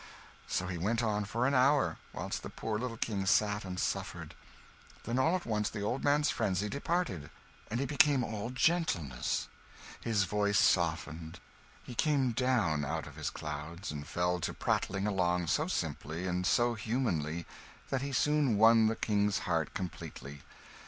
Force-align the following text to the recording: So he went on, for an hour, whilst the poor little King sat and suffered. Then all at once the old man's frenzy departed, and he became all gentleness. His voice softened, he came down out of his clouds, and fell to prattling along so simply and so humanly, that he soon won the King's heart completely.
So 0.47 0.65
he 0.65 0.79
went 0.79 1.03
on, 1.03 1.25
for 1.25 1.45
an 1.45 1.53
hour, 1.53 1.97
whilst 2.11 2.41
the 2.41 2.49
poor 2.49 2.79
little 2.79 2.97
King 2.97 3.27
sat 3.27 3.63
and 3.63 3.79
suffered. 3.79 4.33
Then 5.03 5.19
all 5.19 5.35
at 5.35 5.45
once 5.45 5.69
the 5.69 5.83
old 5.83 6.03
man's 6.03 6.31
frenzy 6.31 6.69
departed, 6.69 7.29
and 7.69 7.79
he 7.79 7.85
became 7.85 8.23
all 8.23 8.49
gentleness. 8.49 9.47
His 9.99 10.23
voice 10.23 10.57
softened, 10.57 11.39
he 11.83 11.93
came 11.93 12.31
down 12.31 12.83
out 12.83 13.05
of 13.05 13.15
his 13.15 13.29
clouds, 13.29 13.91
and 13.91 14.07
fell 14.07 14.39
to 14.39 14.55
prattling 14.55 15.05
along 15.05 15.45
so 15.45 15.67
simply 15.67 16.25
and 16.25 16.47
so 16.47 16.73
humanly, 16.73 17.45
that 17.91 18.01
he 18.01 18.11
soon 18.11 18.57
won 18.57 18.87
the 18.87 18.95
King's 18.95 19.37
heart 19.45 19.75
completely. 19.75 20.41